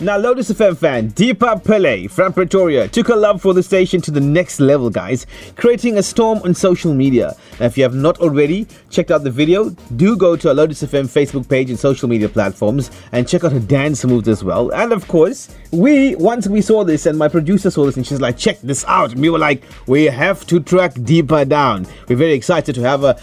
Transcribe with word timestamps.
Now, 0.00 0.16
Lotus 0.16 0.48
FM 0.52 0.76
fan 0.76 1.10
Deepa 1.10 1.64
Pillay 1.64 2.08
from 2.08 2.32
Pretoria 2.32 2.86
took 2.86 3.08
her 3.08 3.16
love 3.16 3.42
for 3.42 3.52
the 3.52 3.64
station 3.64 4.00
to 4.02 4.12
the 4.12 4.20
next 4.20 4.60
level, 4.60 4.90
guys, 4.90 5.26
creating 5.56 5.98
a 5.98 6.04
storm 6.04 6.38
on 6.44 6.54
social 6.54 6.94
media. 6.94 7.34
Now, 7.58 7.66
if 7.66 7.76
you 7.76 7.82
have 7.82 7.96
not 7.96 8.16
already 8.20 8.68
checked 8.90 9.10
out 9.10 9.24
the 9.24 9.30
video, 9.32 9.70
do 9.96 10.16
go 10.16 10.36
to 10.36 10.50
our 10.50 10.54
Lotus 10.54 10.84
FM 10.84 11.06
Facebook 11.06 11.48
page 11.48 11.68
and 11.68 11.76
social 11.76 12.08
media 12.08 12.28
platforms 12.28 12.92
and 13.10 13.26
check 13.26 13.42
out 13.42 13.50
her 13.50 13.58
dance 13.58 14.04
moves 14.04 14.28
as 14.28 14.44
well. 14.44 14.70
And 14.72 14.92
of 14.92 15.08
course, 15.08 15.48
we, 15.72 16.14
once 16.14 16.46
we 16.46 16.62
saw 16.62 16.84
this, 16.84 17.04
and 17.06 17.18
my 17.18 17.26
producer 17.26 17.68
saw 17.68 17.84
this, 17.84 17.96
and 17.96 18.06
she's 18.06 18.20
like, 18.20 18.38
check 18.38 18.60
this 18.60 18.84
out. 18.84 19.10
And 19.10 19.20
we 19.20 19.30
were 19.30 19.38
like, 19.40 19.64
we 19.88 20.04
have 20.04 20.46
to 20.46 20.60
track 20.60 20.94
Deepa 20.94 21.48
down. 21.48 21.88
We're 22.08 22.14
very 22.14 22.34
excited 22.34 22.76
to 22.76 22.82
have 22.82 23.00
her 23.00 23.16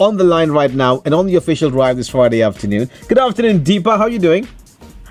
on 0.00 0.16
the 0.16 0.24
line 0.24 0.50
right 0.50 0.72
now 0.72 1.02
and 1.04 1.12
on 1.12 1.26
the 1.26 1.36
official 1.36 1.68
drive 1.68 1.98
this 1.98 2.08
Friday 2.08 2.40
afternoon. 2.40 2.88
Good 3.08 3.18
afternoon, 3.18 3.60
Deepa. 3.60 3.98
How 3.98 4.04
are 4.04 4.08
you 4.08 4.18
doing? 4.18 4.48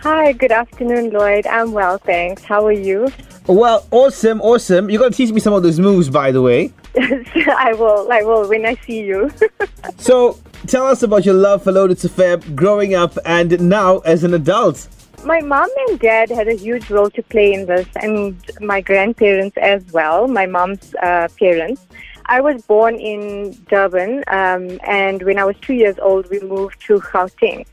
Hi, 0.04 0.33
good 0.33 0.51
afternoon, 0.51 1.11
Lloyd. 1.11 1.47
I'm 1.47 1.71
well, 1.71 1.97
thanks. 1.97 2.43
How 2.43 2.65
are 2.65 2.73
you? 2.73 3.07
Well, 3.48 3.88
awesome, 3.89 4.41
awesome. 4.41 4.89
You're 4.89 4.99
gonna 4.99 5.16
teach 5.16 5.31
me 5.31 5.39
some 5.39 5.53
of 5.53 5.63
those 5.63 5.79
moves, 5.79 6.09
by 6.09 6.29
the 6.29 6.41
way. 6.41 6.73
I 6.98 7.71
will, 7.71 8.12
I 8.12 8.21
will 8.21 8.49
when 8.49 8.66
I 8.66 8.76
see 8.85 8.99
you. 8.99 9.31
so, 9.98 10.38
tell 10.67 10.85
us 10.88 11.03
about 11.03 11.23
your 11.23 11.35
love 11.35 11.63
for 11.63 11.71
Lotus 11.71 12.03
FM 12.03 12.53
growing 12.53 12.95
up 12.95 13.17
and 13.23 13.57
now 13.62 13.99
as 13.99 14.26
an 14.26 14.34
adult. 14.34 14.89
My 15.23 15.39
mom 15.39 15.70
and 15.88 15.98
dad 16.02 16.29
had 16.31 16.49
a 16.49 16.55
huge 16.55 16.90
role 16.90 17.09
to 17.12 17.23
play 17.23 17.54
in 17.54 17.65
this, 17.65 17.88
and 17.95 18.35
my 18.59 18.81
grandparents 18.81 19.55
as 19.55 19.90
well, 19.93 20.27
my 20.27 20.45
mom's 20.45 20.93
uh, 20.95 21.29
parents. 21.40 21.88
I 22.26 22.41
was 22.41 22.62
born 22.63 22.95
in 22.95 23.54
Durban, 23.70 24.26
um, 24.27 24.81
and 24.85 25.23
when 25.23 25.40
I 25.40 25.45
was 25.45 25.55
two 25.62 25.76
years 25.76 25.98
old, 25.99 26.29
we 26.29 26.41
moved 26.41 26.81
to 26.88 26.99
Gauteng 26.99 27.65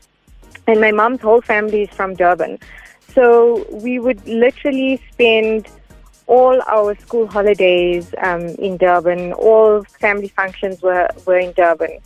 and 0.67 0.79
my 0.79 0.91
mom's 0.91 1.21
whole 1.21 1.41
family 1.41 1.83
is 1.83 1.89
from 1.89 2.15
Durban. 2.15 2.59
So 3.13 3.65
we 3.71 3.99
would 3.99 4.25
literally 4.27 5.01
spend 5.11 5.67
all 6.27 6.61
our 6.67 6.95
school 6.95 7.27
holidays 7.27 8.13
um, 8.21 8.41
in 8.41 8.77
Durban. 8.77 9.33
All 9.33 9.83
family 9.99 10.29
functions 10.29 10.81
were, 10.81 11.09
were 11.25 11.39
in 11.39 11.51
Durban. 11.53 11.99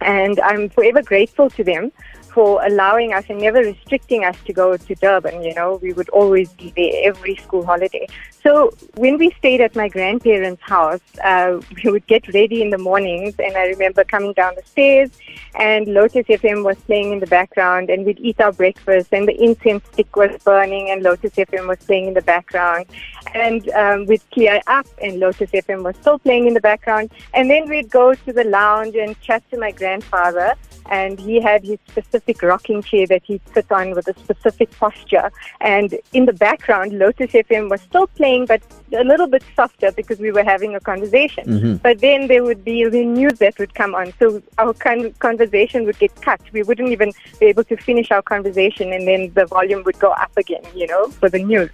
And 0.00 0.38
I'm 0.40 0.68
forever 0.68 1.02
grateful 1.02 1.50
to 1.50 1.64
them 1.64 1.90
for 2.30 2.64
allowing 2.64 3.12
us 3.12 3.24
and 3.28 3.40
never 3.40 3.58
restricting 3.58 4.24
us 4.24 4.36
to 4.46 4.52
go 4.52 4.76
to 4.76 4.94
Durban. 4.94 5.42
You 5.42 5.54
know, 5.54 5.76
we 5.82 5.92
would 5.92 6.08
always 6.10 6.52
be 6.52 6.72
there 6.76 6.92
every 7.04 7.36
school 7.36 7.64
holiday. 7.64 8.06
So 8.42 8.72
when 8.94 9.18
we 9.18 9.30
stayed 9.32 9.60
at 9.60 9.74
my 9.74 9.88
grandparents' 9.88 10.62
house, 10.62 11.00
uh, 11.22 11.60
we 11.84 11.90
would 11.90 12.06
get 12.06 12.32
ready 12.32 12.62
in 12.62 12.70
the 12.70 12.78
mornings, 12.78 13.34
and 13.38 13.56
I 13.56 13.66
remember 13.66 14.04
coming 14.04 14.32
down 14.32 14.54
the 14.54 14.62
stairs, 14.64 15.10
and 15.54 15.86
Lotus 15.88 16.26
FM 16.26 16.64
was 16.64 16.76
playing 16.78 17.12
in 17.12 17.20
the 17.20 17.26
background, 17.26 17.90
and 17.90 18.06
we'd 18.06 18.20
eat 18.20 18.40
our 18.40 18.52
breakfast, 18.52 19.08
and 19.12 19.26
the 19.26 19.42
incense 19.42 19.84
stick 19.92 20.14
was 20.16 20.30
burning, 20.44 20.90
and 20.90 21.02
Lotus 21.02 21.32
FM 21.32 21.66
was 21.66 21.78
playing 21.78 22.08
in 22.08 22.14
the 22.14 22.22
background, 22.22 22.86
and 23.34 23.68
um, 23.70 24.06
we'd 24.06 24.22
clear 24.30 24.60
up, 24.66 24.86
and 25.02 25.18
Lotus 25.18 25.50
FM 25.50 25.82
was 25.82 25.96
still 25.96 26.18
playing 26.18 26.46
in 26.46 26.54
the 26.54 26.60
background, 26.60 27.10
and 27.34 27.50
then 27.50 27.68
we'd 27.68 27.90
go 27.90 28.14
to 28.14 28.32
the 28.32 28.44
lounge 28.44 28.94
and 28.94 29.20
chat 29.20 29.42
to 29.50 29.58
my 29.58 29.72
grandfather 29.72 30.54
and 30.88 31.18
he 31.18 31.40
had 31.40 31.64
his 31.64 31.78
specific 31.88 32.42
rocking 32.42 32.82
chair 32.82 33.06
that 33.06 33.22
he'd 33.24 33.42
sit 33.52 33.70
on 33.70 33.90
with 33.90 34.08
a 34.08 34.18
specific 34.18 34.70
posture. 34.78 35.30
And 35.60 35.98
in 36.12 36.26
the 36.26 36.32
background, 36.32 36.98
Lotus 36.98 37.32
FM 37.32 37.70
was 37.70 37.80
still 37.82 38.06
playing, 38.06 38.46
but 38.46 38.62
a 38.92 39.04
little 39.04 39.26
bit 39.26 39.42
softer 39.54 39.92
because 39.92 40.18
we 40.18 40.30
were 40.30 40.44
having 40.44 40.74
a 40.74 40.80
conversation. 40.80 41.44
Mm-hmm. 41.44 41.74
But 41.76 42.00
then 42.00 42.28
there 42.28 42.44
would 42.44 42.64
be 42.64 42.84
the 42.88 43.04
news 43.04 43.38
that 43.38 43.58
would 43.58 43.74
come 43.74 43.94
on, 43.94 44.12
so 44.18 44.42
our 44.58 44.74
con- 44.74 45.12
conversation 45.18 45.84
would 45.84 45.98
get 45.98 46.14
cut. 46.20 46.40
We 46.52 46.62
wouldn't 46.62 46.90
even 46.90 47.12
be 47.40 47.46
able 47.46 47.64
to 47.64 47.76
finish 47.76 48.10
our 48.10 48.22
conversation, 48.22 48.92
and 48.92 49.06
then 49.06 49.32
the 49.34 49.46
volume 49.46 49.82
would 49.84 49.98
go 49.98 50.12
up 50.12 50.32
again, 50.36 50.62
you 50.74 50.86
know, 50.86 51.08
for 51.08 51.28
the 51.28 51.42
news. 51.42 51.70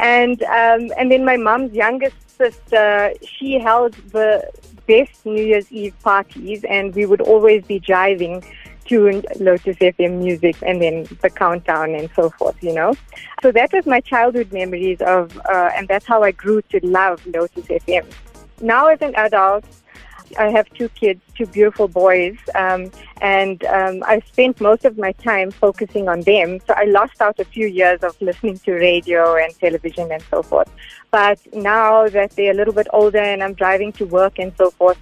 And 0.00 0.42
um, 0.44 0.92
and 0.98 1.10
then 1.10 1.24
my 1.24 1.36
mom's 1.36 1.72
youngest 1.72 2.16
sister, 2.36 3.12
she 3.22 3.58
held 3.58 3.94
the 4.10 4.50
best 4.86 5.24
New 5.24 5.42
Year's 5.42 5.70
Eve 5.72 5.94
parties, 6.02 6.64
and 6.64 6.94
we 6.94 7.06
would 7.06 7.20
always 7.20 7.64
be 7.64 7.78
driving 7.78 8.44
to 8.86 9.22
Lotus 9.40 9.76
FM 9.76 10.18
music 10.18 10.56
and 10.62 10.80
then 10.80 11.04
the 11.22 11.30
countdown 11.30 11.94
and 11.94 12.10
so 12.14 12.30
forth, 12.30 12.62
you 12.62 12.74
know. 12.74 12.94
So 13.42 13.50
that 13.52 13.72
was 13.72 13.86
my 13.86 14.00
childhood 14.00 14.52
memories 14.52 15.00
of, 15.00 15.38
uh, 15.38 15.70
and 15.74 15.88
that's 15.88 16.06
how 16.06 16.22
I 16.22 16.32
grew 16.32 16.60
to 16.62 16.80
love 16.86 17.24
Lotus 17.26 17.64
FM. 17.66 18.06
Now 18.60 18.88
as 18.88 19.00
an 19.00 19.14
adult, 19.14 19.64
I 20.38 20.50
have 20.50 20.68
two 20.70 20.88
kids, 20.90 21.20
two 21.36 21.46
beautiful 21.46 21.88
boys, 21.88 22.36
um, 22.54 22.90
and 23.20 23.64
um, 23.64 24.02
I 24.06 24.20
spent 24.20 24.60
most 24.60 24.84
of 24.84 24.98
my 24.98 25.12
time 25.12 25.50
focusing 25.50 26.08
on 26.08 26.20
them. 26.22 26.60
So 26.66 26.74
I 26.76 26.84
lost 26.84 27.20
out 27.20 27.38
a 27.38 27.44
few 27.44 27.66
years 27.66 28.02
of 28.02 28.20
listening 28.20 28.58
to 28.60 28.72
radio 28.72 29.36
and 29.36 29.54
television 29.58 30.10
and 30.10 30.22
so 30.30 30.42
forth. 30.42 30.70
But 31.10 31.38
now 31.54 32.08
that 32.08 32.32
they're 32.32 32.52
a 32.52 32.54
little 32.54 32.74
bit 32.74 32.88
older 32.92 33.18
and 33.18 33.42
I'm 33.42 33.54
driving 33.54 33.92
to 33.92 34.04
work 34.04 34.38
and 34.38 34.52
so 34.56 34.70
forth, 34.70 34.98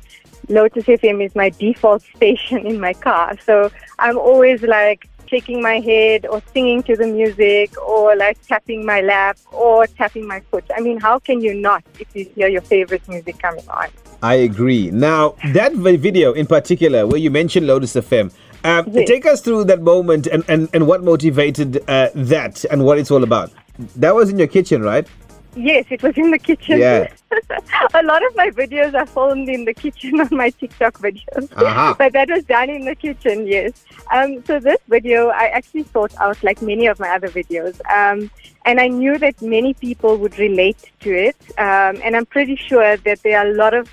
Lotus 0.48 0.84
FM 0.84 1.24
is 1.24 1.34
my 1.34 1.50
default 1.50 2.02
station 2.16 2.66
in 2.66 2.80
my 2.80 2.92
car. 2.92 3.36
So 3.44 3.70
I'm 3.98 4.18
always 4.18 4.62
like 4.62 5.08
shaking 5.32 5.62
my 5.62 5.80
head 5.80 6.26
or 6.26 6.42
singing 6.52 6.82
to 6.82 6.94
the 6.94 7.06
music 7.06 7.68
or 7.82 8.14
like 8.16 8.36
tapping 8.46 8.84
my 8.84 9.00
lap 9.00 9.38
or 9.50 9.86
tapping 9.86 10.26
my 10.28 10.40
foot. 10.50 10.64
I 10.76 10.80
mean, 10.80 11.00
how 11.00 11.18
can 11.18 11.40
you 11.40 11.54
not 11.54 11.82
if 11.98 12.08
you 12.14 12.26
hear 12.34 12.48
your 12.48 12.60
favorite 12.60 13.08
music 13.08 13.38
coming 13.38 13.66
on? 13.70 13.88
I 14.22 14.34
agree. 14.34 14.90
Now, 14.90 15.34
that 15.52 15.72
video 15.72 16.32
in 16.34 16.46
particular, 16.46 17.06
where 17.06 17.18
you 17.18 17.30
mentioned 17.30 17.66
Lotus 17.66 17.94
FM, 17.94 18.30
uh, 18.62 18.84
yes. 18.86 19.08
take 19.08 19.24
us 19.26 19.40
through 19.40 19.64
that 19.64 19.80
moment 19.80 20.26
and, 20.26 20.44
and, 20.48 20.68
and 20.74 20.86
what 20.86 21.02
motivated 21.02 21.82
uh, 21.88 22.10
that 22.14 22.64
and 22.70 22.84
what 22.84 22.98
it's 22.98 23.10
all 23.10 23.24
about. 23.24 23.50
That 23.96 24.14
was 24.14 24.28
in 24.28 24.38
your 24.38 24.48
kitchen, 24.48 24.82
right? 24.82 25.08
Yes, 25.54 25.84
it 25.90 26.02
was 26.02 26.16
in 26.16 26.30
the 26.30 26.38
kitchen. 26.38 26.78
Yeah. 26.78 27.12
a 27.94 28.02
lot 28.02 28.24
of 28.24 28.34
my 28.36 28.50
videos 28.50 28.94
are 28.94 29.04
filmed 29.04 29.48
in 29.48 29.66
the 29.66 29.74
kitchen 29.74 30.20
on 30.20 30.28
my 30.30 30.48
TikTok 30.50 30.98
videos. 30.98 31.52
Uh-huh. 31.54 31.94
but 31.98 32.12
that 32.14 32.30
was 32.30 32.44
done 32.44 32.70
in 32.70 32.86
the 32.86 32.94
kitchen, 32.94 33.46
yes. 33.46 33.84
Um, 34.10 34.42
so 34.46 34.58
this 34.58 34.78
video, 34.88 35.28
I 35.28 35.46
actually 35.48 35.82
thought 35.82 36.14
out 36.16 36.42
like 36.42 36.62
many 36.62 36.86
of 36.86 36.98
my 36.98 37.10
other 37.10 37.28
videos. 37.28 37.78
Um, 37.90 38.30
and 38.64 38.80
I 38.80 38.88
knew 38.88 39.18
that 39.18 39.42
many 39.42 39.74
people 39.74 40.16
would 40.18 40.38
relate 40.38 40.90
to 41.00 41.10
it. 41.10 41.36
Um, 41.58 42.00
and 42.02 42.16
I'm 42.16 42.26
pretty 42.26 42.56
sure 42.56 42.96
that 42.96 43.22
there 43.22 43.38
are 43.38 43.48
a 43.48 43.54
lot 43.54 43.74
of 43.74 43.90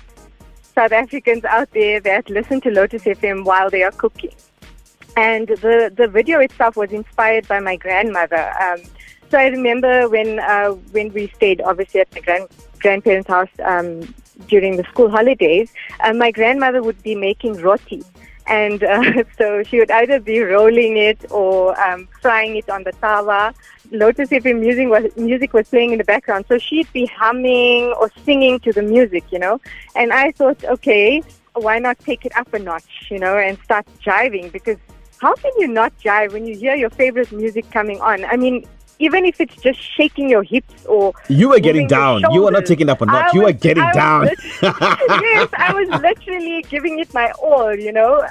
South 0.74 0.92
Africans 0.92 1.44
out 1.44 1.70
there 1.72 2.00
that 2.00 2.30
listen 2.30 2.60
to 2.62 2.70
Lotus 2.70 3.02
FM 3.02 3.44
while 3.44 3.68
they 3.68 3.82
are 3.82 3.90
cooking. 3.90 4.32
And 5.16 5.48
the, 5.48 5.92
the 5.94 6.08
video 6.08 6.38
itself 6.40 6.76
was 6.76 6.92
inspired 6.92 7.46
by 7.48 7.60
my 7.60 7.76
grandmother. 7.76 8.50
Um, 8.58 8.80
so 9.30 9.38
I 9.38 9.46
remember 9.46 10.08
when 10.08 10.40
uh, 10.40 10.70
when 10.92 11.12
we 11.12 11.28
stayed, 11.28 11.60
obviously 11.62 12.00
at 12.00 12.12
my 12.12 12.20
grand 12.20 12.48
grandparents' 12.80 13.28
house 13.28 13.48
um, 13.64 14.14
during 14.48 14.76
the 14.76 14.84
school 14.84 15.10
holidays, 15.10 15.72
uh, 16.00 16.12
my 16.12 16.30
grandmother 16.30 16.82
would 16.82 17.02
be 17.02 17.14
making 17.14 17.60
roti, 17.60 18.02
and 18.46 18.82
uh, 18.82 19.22
so 19.38 19.62
she 19.62 19.78
would 19.78 19.90
either 19.90 20.18
be 20.18 20.40
rolling 20.40 20.96
it 20.96 21.30
or 21.30 21.80
um, 21.80 22.08
frying 22.20 22.56
it 22.56 22.68
on 22.68 22.82
the 22.84 22.92
tawa. 22.94 23.54
Lotus 23.92 24.28
FM 24.30 24.60
music 24.60 24.88
was 24.88 25.16
music 25.16 25.52
was 25.52 25.68
playing 25.68 25.92
in 25.92 25.98
the 25.98 26.04
background, 26.04 26.44
so 26.48 26.58
she'd 26.58 26.92
be 26.92 27.06
humming 27.06 27.92
or 28.00 28.10
singing 28.24 28.58
to 28.60 28.72
the 28.72 28.82
music, 28.82 29.24
you 29.30 29.38
know. 29.38 29.60
And 29.94 30.12
I 30.12 30.32
thought, 30.32 30.64
okay, 30.64 31.22
why 31.54 31.78
not 31.78 31.98
take 32.00 32.24
it 32.24 32.36
up 32.36 32.52
a 32.52 32.58
notch, 32.58 33.08
you 33.10 33.18
know, 33.18 33.36
and 33.36 33.58
start 33.58 33.86
jiving 34.04 34.50
because 34.52 34.76
how 35.20 35.34
can 35.34 35.52
you 35.58 35.68
not 35.68 35.92
jive 35.98 36.32
when 36.32 36.46
you 36.46 36.56
hear 36.56 36.74
your 36.74 36.90
favorite 36.90 37.30
music 37.30 37.70
coming 37.70 38.00
on? 38.00 38.24
I 38.24 38.36
mean, 38.36 38.64
even 39.00 39.24
if 39.24 39.40
it's 39.40 39.56
just 39.56 39.80
shaking 39.80 40.28
your 40.28 40.42
hips 40.42 40.86
or 40.86 41.12
you 41.28 41.48
were 41.48 41.58
getting 41.58 41.88
down. 41.88 42.22
You 42.32 42.42
were 42.42 42.50
not 42.50 42.66
taking 42.66 42.88
up 42.88 43.00
a 43.00 43.06
notch. 43.06 43.34
You 43.34 43.42
were 43.42 43.52
getting 43.52 43.82
I 43.82 43.92
down. 43.92 44.28
yes, 44.62 45.48
I 45.56 45.72
was 45.74 45.88
literally 46.00 46.62
giving 46.68 46.98
it 47.00 47.12
my 47.12 47.32
all. 47.32 47.74
You 47.74 47.92
know, 47.92 48.22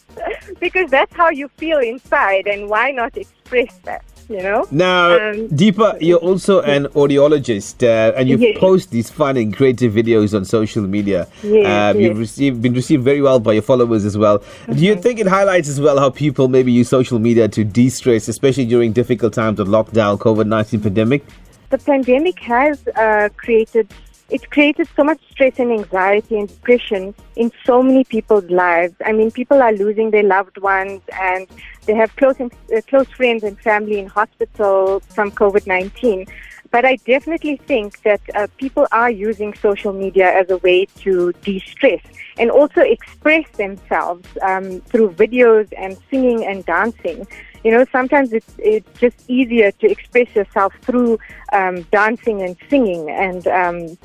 because 0.60 0.90
that's 0.90 1.14
how 1.14 1.30
you 1.30 1.48
feel 1.56 1.78
inside, 1.78 2.46
and 2.46 2.68
why 2.68 2.90
not 2.90 3.16
express 3.16 3.76
that? 3.84 4.04
You 4.30 4.42
know. 4.42 4.66
Now, 4.70 5.14
um, 5.14 5.48
Deepa, 5.48 5.98
you're 6.00 6.18
also 6.18 6.60
an 6.62 6.84
audiologist, 6.94 7.82
uh, 7.82 8.16
and 8.16 8.28
you 8.28 8.38
yes. 8.38 8.58
post 8.58 8.90
these 8.90 9.10
fun 9.10 9.36
and 9.36 9.54
creative 9.54 9.92
videos 9.92 10.34
on 10.34 10.44
social 10.44 10.82
media. 10.82 11.26
Yes, 11.42 11.66
um, 11.66 12.00
yes. 12.00 12.08
You've 12.08 12.18
received 12.18 12.62
been 12.62 12.74
received 12.74 13.04
very 13.04 13.20
well 13.20 13.40
by 13.40 13.54
your 13.54 13.62
followers 13.62 14.04
as 14.04 14.16
well. 14.16 14.38
Mm-hmm. 14.38 14.72
Do 14.74 14.80
you 14.80 14.96
think 14.96 15.18
it 15.18 15.26
highlights 15.26 15.68
as 15.68 15.80
well 15.80 15.98
how 15.98 16.10
people 16.10 16.48
maybe 16.48 16.70
use 16.70 16.88
social 16.88 17.18
media 17.18 17.48
to 17.48 17.64
de-stress, 17.64 18.28
especially 18.28 18.66
during 18.66 18.92
difficult 18.92 19.32
times 19.32 19.58
of 19.58 19.66
lockdown, 19.68 20.18
COVID 20.18 20.46
nineteen 20.46 20.80
pandemic? 20.80 21.24
The 21.70 21.78
pandemic 21.78 22.38
has 22.40 22.86
uh, 22.96 23.28
created 23.36 23.92
it's 24.30 24.46
created 24.46 24.88
so 24.94 25.04
much 25.04 25.20
stress 25.30 25.58
and 25.58 25.72
anxiety 25.72 26.38
and 26.38 26.48
depression 26.48 27.14
in 27.36 27.50
so 27.64 27.82
many 27.82 28.04
people's 28.04 28.48
lives. 28.50 28.94
I 29.04 29.12
mean, 29.12 29.30
people 29.30 29.60
are 29.62 29.72
losing 29.72 30.10
their 30.10 30.22
loved 30.22 30.58
ones 30.58 31.02
and 31.20 31.46
they 31.86 31.94
have 31.94 32.14
close, 32.16 32.36
and, 32.38 32.52
uh, 32.74 32.80
close 32.88 33.08
friends 33.08 33.42
and 33.42 33.58
family 33.60 33.98
in 33.98 34.06
hospital 34.06 35.00
from 35.08 35.32
COVID-19. 35.32 36.28
But 36.70 36.84
I 36.84 36.96
definitely 36.96 37.56
think 37.56 38.00
that 38.02 38.20
uh, 38.34 38.46
people 38.56 38.86
are 38.92 39.10
using 39.10 39.54
social 39.54 39.92
media 39.92 40.32
as 40.32 40.50
a 40.50 40.58
way 40.58 40.86
to 40.98 41.32
de-stress 41.42 42.00
and 42.38 42.50
also 42.50 42.80
express 42.80 43.48
themselves 43.56 44.28
um, 44.42 44.80
through 44.82 45.10
videos 45.12 45.72
and 45.76 45.98
singing 46.10 46.46
and 46.46 46.64
dancing. 46.64 47.26
You 47.64 47.72
know, 47.72 47.84
sometimes 47.92 48.32
it's 48.32 48.54
it's 48.58 48.88
just 48.98 49.16
easier 49.28 49.70
to 49.72 49.90
express 49.90 50.34
yourself 50.34 50.72
through 50.80 51.18
um, 51.52 51.82
dancing 51.90 52.40
and 52.40 52.56
singing, 52.70 53.10
and 53.10 53.46
um, 53.48 53.98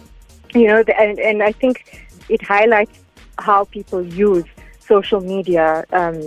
you 0.56 0.68
know, 0.68 0.84
and 0.98 1.19
and 1.19 1.44
I 1.44 1.52
think 1.52 2.02
it 2.30 2.42
highlights 2.42 3.00
how 3.38 3.66
people 3.66 4.02
use 4.02 4.46
social 4.80 5.22
media 5.22 5.84
um, 5.92 6.19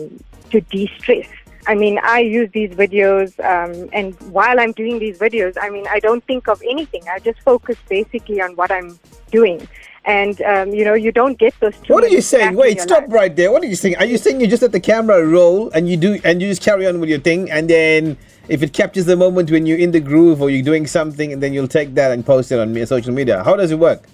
to 0.50 0.60
de-stress. 0.60 1.26
I 1.66 1.74
mean, 1.74 1.98
I 2.02 2.20
use 2.20 2.50
these 2.52 2.70
videos, 2.70 3.38
um, 3.40 3.90
and 3.92 4.18
while 4.32 4.58
I'm 4.58 4.72
doing 4.72 4.98
these 4.98 5.18
videos, 5.18 5.56
I 5.60 5.68
mean, 5.68 5.86
I 5.90 6.00
don't 6.00 6.24
think 6.24 6.48
of 6.48 6.62
anything. 6.62 7.02
I 7.10 7.18
just 7.18 7.40
focus 7.40 7.76
basically 7.88 8.40
on 8.40 8.56
what 8.56 8.70
I'm 8.70 8.98
doing. 9.30 9.68
And, 10.06 10.40
um, 10.42 10.70
you 10.70 10.84
know, 10.86 10.94
you 10.94 11.12
don't 11.12 11.38
get 11.38 11.52
those 11.60 11.76
two 11.80 11.92
What 11.92 12.04
are 12.04 12.08
you 12.08 12.22
saying? 12.22 12.54
Wait, 12.54 12.80
stop 12.80 13.02
life. 13.02 13.12
right 13.12 13.36
there. 13.36 13.52
What 13.52 13.62
are 13.62 13.66
you 13.66 13.74
saying? 13.74 13.96
Are 13.96 14.06
you 14.06 14.16
saying 14.16 14.40
you 14.40 14.46
just 14.46 14.62
let 14.62 14.72
the 14.72 14.80
camera 14.80 15.22
roll 15.26 15.68
and 15.70 15.86
you 15.86 15.98
do 15.98 16.18
and 16.24 16.40
you 16.40 16.48
just 16.48 16.62
carry 16.62 16.86
on 16.86 16.98
with 16.98 17.10
your 17.10 17.18
thing 17.18 17.50
and 17.50 17.68
then 17.68 18.16
if 18.48 18.62
it 18.62 18.72
captures 18.72 19.04
the 19.04 19.16
moment 19.16 19.50
when 19.50 19.66
you're 19.66 19.76
in 19.76 19.90
the 19.90 20.00
groove 20.00 20.40
or 20.40 20.48
you're 20.48 20.64
doing 20.64 20.86
something 20.86 21.30
and 21.34 21.42
then 21.42 21.52
you'll 21.52 21.68
take 21.68 21.92
that 21.94 22.10
and 22.12 22.24
post 22.24 22.50
it 22.50 22.58
on 22.58 22.86
social 22.86 23.12
media? 23.12 23.44
How 23.44 23.54
does 23.54 23.70
it 23.70 23.78
work? 23.78 24.08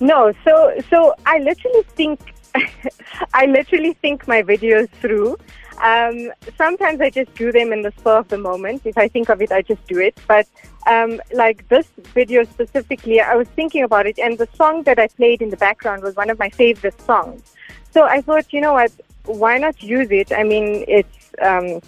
No, 0.00 0.32
so 0.44 0.74
so 0.88 1.14
I 1.26 1.38
literally 1.38 1.82
think 1.96 2.34
I 3.34 3.46
literally 3.46 3.94
think 3.94 4.28
my 4.28 4.42
videos 4.42 4.88
through. 5.00 5.36
Um, 5.82 6.30
sometimes 6.58 7.00
I 7.00 7.08
just 7.08 7.34
do 7.34 7.52
them 7.52 7.72
in 7.72 7.82
the 7.82 7.92
spur 7.92 8.18
of 8.18 8.28
the 8.28 8.36
moment. 8.36 8.82
If 8.84 8.98
I 8.98 9.08
think 9.08 9.30
of 9.30 9.40
it, 9.40 9.50
I 9.50 9.62
just 9.62 9.84
do 9.86 9.98
it. 9.98 10.18
But 10.28 10.46
um, 10.86 11.20
like 11.32 11.66
this 11.68 11.88
video 12.14 12.44
specifically, 12.44 13.20
I 13.20 13.34
was 13.34 13.48
thinking 13.48 13.82
about 13.82 14.06
it, 14.06 14.18
and 14.18 14.36
the 14.36 14.48
song 14.56 14.82
that 14.84 14.98
I 14.98 15.08
played 15.08 15.40
in 15.40 15.48
the 15.50 15.56
background 15.56 16.02
was 16.02 16.16
one 16.16 16.28
of 16.28 16.38
my 16.38 16.50
favorite 16.50 17.00
songs. 17.00 17.54
So 17.92 18.04
I 18.04 18.20
thought, 18.20 18.52
you 18.52 18.60
know 18.60 18.74
what? 18.74 18.92
Why 19.24 19.58
not 19.58 19.82
use 19.82 20.10
it? 20.10 20.32
I 20.32 20.42
mean, 20.42 20.84
it's 20.86 21.30
um, 21.42 21.80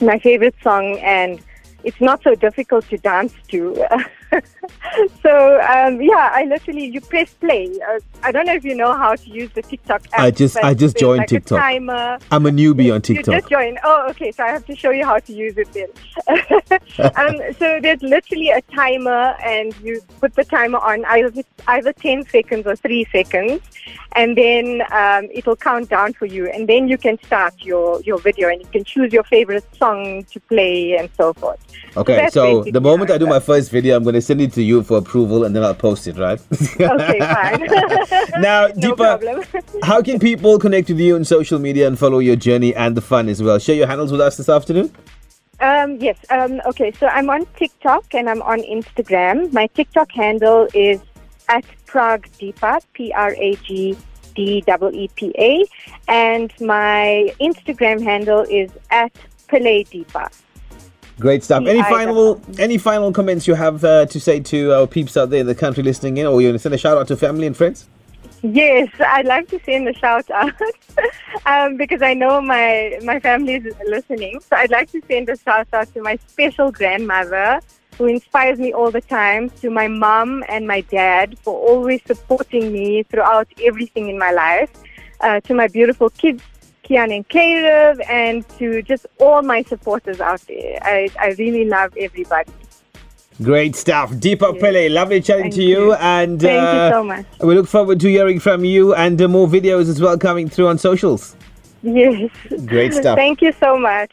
my 0.00 0.18
favorite 0.18 0.54
song, 0.62 0.98
and 1.00 1.40
it's 1.84 2.00
not 2.00 2.22
so 2.22 2.34
difficult 2.34 2.88
to 2.90 2.96
dance 2.98 3.32
to. 3.48 3.84
so 5.22 5.60
um, 5.60 6.00
yeah, 6.00 6.30
I 6.32 6.44
literally 6.44 6.86
you 6.86 7.00
press 7.00 7.32
play. 7.34 7.70
Uh, 7.88 7.98
I 8.22 8.32
don't 8.32 8.46
know 8.46 8.54
if 8.54 8.64
you 8.64 8.74
know 8.74 8.92
how 8.92 9.14
to 9.16 9.30
use 9.30 9.50
the 9.54 9.62
TikTok 9.62 10.02
app. 10.12 10.20
I 10.20 10.30
just- 10.30 10.56
I 10.56 10.74
just 10.74 10.96
joined 10.96 11.18
like 11.20 11.28
TikTok. 11.28 11.58
A 11.58 11.60
timer. 11.60 12.18
I'm 12.30 12.46
a 12.46 12.50
newbie 12.50 12.92
on 12.94 13.02
TikTok. 13.02 13.26
You 13.26 13.40
just 13.40 13.50
joined. 13.50 13.78
Oh, 13.84 14.06
okay. 14.10 14.30
So 14.32 14.44
I 14.44 14.48
have 14.48 14.64
to 14.66 14.76
show 14.76 14.90
you 14.90 15.04
how 15.04 15.18
to 15.18 15.32
use 15.32 15.54
it 15.56 15.68
then. 15.72 15.88
um, 17.16 17.36
so 17.58 17.80
there's 17.80 18.02
literally 18.02 18.50
a 18.50 18.60
timer, 18.74 19.34
and 19.44 19.74
you 19.82 20.00
put 20.20 20.34
the 20.34 20.44
timer 20.44 20.78
on 20.78 21.04
either 21.06 21.42
either 21.68 21.92
10 21.92 22.26
seconds 22.26 22.66
or 22.66 22.76
three 22.76 23.04
seconds, 23.12 23.60
and 24.16 24.36
then 24.36 24.82
um, 24.92 25.28
it'll 25.32 25.56
count 25.56 25.88
down 25.88 26.12
for 26.12 26.26
you, 26.26 26.46
and 26.48 26.68
then 26.68 26.88
you 26.88 26.98
can 26.98 27.18
start 27.24 27.54
your 27.62 28.00
your 28.02 28.18
video, 28.18 28.48
and 28.48 28.60
you 28.60 28.68
can 28.68 28.84
choose 28.84 29.12
your 29.12 29.24
favorite 29.24 29.64
song 29.76 30.24
to 30.24 30.40
play 30.40 30.96
and 30.96 31.08
so 31.16 31.32
forth. 31.32 31.60
Okay, 31.96 32.16
that's 32.16 32.34
so 32.34 32.64
the 32.64 32.80
moment 32.80 33.10
I 33.10 33.18
do 33.18 33.26
my 33.26 33.40
first 33.40 33.70
video, 33.70 33.96
I'm 33.96 34.02
going 34.02 34.14
to 34.14 34.22
send 34.22 34.40
it 34.40 34.52
to 34.54 34.62
you 34.62 34.82
for 34.82 34.98
approval 34.98 35.44
and 35.44 35.54
then 35.54 35.62
I'll 35.62 35.74
post 35.74 36.06
it, 36.06 36.16
right? 36.16 36.40
Okay, 36.80 37.18
fine. 37.18 37.60
now, 38.40 38.68
no 38.68 38.94
Deepa, 38.94 39.84
how 39.84 40.00
can 40.00 40.18
people 40.18 40.58
connect 40.58 40.88
with 40.88 41.00
you 41.00 41.16
on 41.16 41.24
social 41.24 41.58
media 41.58 41.86
and 41.86 41.98
follow 41.98 42.18
your 42.18 42.36
journey 42.36 42.74
and 42.74 42.96
the 42.96 43.02
fun 43.02 43.28
as 43.28 43.42
well? 43.42 43.58
Share 43.58 43.76
your 43.76 43.86
handles 43.86 44.10
with 44.10 44.20
us 44.20 44.36
this 44.36 44.48
afternoon. 44.48 44.92
Um, 45.60 45.96
yes. 46.00 46.18
Um, 46.30 46.60
okay. 46.66 46.92
So 46.92 47.06
I'm 47.06 47.30
on 47.30 47.46
TikTok 47.56 48.14
and 48.14 48.28
I'm 48.28 48.42
on 48.42 48.60
Instagram. 48.62 49.52
My 49.52 49.68
TikTok 49.68 50.10
handle 50.10 50.66
is 50.74 51.00
at 51.48 51.64
Prag 51.86 52.28
Deepa, 52.32 52.80
P 52.94 53.12
R 53.12 53.34
A 53.38 53.54
G 53.56 53.96
D 54.34 54.64
E 54.66 54.74
E 54.92 55.08
P 55.14 55.32
A, 55.38 55.64
and 56.08 56.52
my 56.60 57.32
Instagram 57.40 58.02
handle 58.02 58.40
is 58.48 58.70
at 58.90 59.12
Pillay 59.48 59.86
Deepa. 59.88 60.32
Great 61.18 61.44
stuff. 61.44 61.64
Any 61.66 61.82
final 61.82 62.40
any 62.58 62.78
final 62.78 63.12
comments 63.12 63.46
you 63.46 63.54
have 63.54 63.84
uh, 63.84 64.06
to 64.06 64.20
say 64.20 64.40
to 64.40 64.72
our 64.72 64.86
peeps 64.86 65.16
out 65.16 65.30
there 65.30 65.40
in 65.40 65.46
the 65.46 65.54
country 65.54 65.82
listening 65.82 66.16
in, 66.16 66.26
or 66.26 66.40
you 66.40 66.48
want 66.48 66.54
to 66.54 66.58
send 66.58 66.74
a 66.74 66.78
shout 66.78 66.96
out 66.96 67.08
to 67.08 67.16
family 67.16 67.46
and 67.46 67.56
friends? 67.56 67.88
Yes, 68.42 68.88
I'd 68.98 69.26
like 69.26 69.48
to 69.48 69.60
send 69.64 69.88
a 69.88 69.94
shout 69.94 70.28
out 70.30 70.52
um, 71.46 71.76
because 71.76 72.02
I 72.02 72.14
know 72.14 72.40
my 72.40 72.98
my 73.04 73.20
family 73.20 73.54
is 73.54 73.74
listening. 73.86 74.40
So 74.40 74.56
I'd 74.56 74.70
like 74.70 74.90
to 74.92 75.02
send 75.06 75.28
a 75.28 75.36
shout 75.36 75.68
out 75.72 75.92
to 75.94 76.02
my 76.02 76.18
special 76.26 76.72
grandmother 76.72 77.60
who 77.98 78.06
inspires 78.06 78.58
me 78.58 78.72
all 78.72 78.90
the 78.90 79.00
time, 79.00 79.50
to 79.60 79.70
my 79.70 79.86
mom 79.86 80.42
and 80.48 80.66
my 80.66 80.80
dad 80.80 81.38
for 81.40 81.54
always 81.54 82.00
supporting 82.04 82.72
me 82.72 83.02
throughout 83.04 83.46
everything 83.62 84.08
in 84.08 84.18
my 84.18 84.32
life, 84.32 84.70
uh, 85.20 85.40
to 85.40 85.54
my 85.54 85.68
beautiful 85.68 86.10
kids. 86.10 86.42
Kian 86.84 87.14
and 87.14 87.28
Caleb, 87.28 88.00
and 88.08 88.48
to 88.58 88.82
just 88.82 89.06
all 89.18 89.42
my 89.42 89.62
supporters 89.62 90.20
out 90.20 90.40
there. 90.42 90.78
I, 90.82 91.08
I 91.20 91.28
really 91.38 91.64
love 91.64 91.96
everybody. 91.96 92.52
Great 93.40 93.74
stuff. 93.74 94.10
Deepa. 94.10 94.60
Pillay, 94.60 94.92
lovely 94.92 95.20
chatting 95.20 95.44
Thank 95.44 95.54
to 95.54 95.62
you. 95.62 95.86
you. 95.86 95.94
And 95.94 96.40
Thank 96.40 96.52
you 96.52 96.58
uh, 96.58 96.90
so 96.90 97.04
much. 97.04 97.26
we 97.40 97.54
look 97.54 97.66
forward 97.66 97.98
to 98.00 98.08
hearing 98.08 98.38
from 98.38 98.64
you 98.64 98.94
and 98.94 99.20
uh, 99.20 99.28
more 99.28 99.48
videos 99.48 99.88
as 99.88 100.00
well 100.00 100.18
coming 100.18 100.48
through 100.48 100.68
on 100.68 100.78
socials. 100.78 101.34
Yes. 101.82 102.30
Great 102.66 102.94
stuff. 102.94 103.16
Thank 103.24 103.42
you 103.42 103.52
so 103.52 103.76
much. 103.76 104.12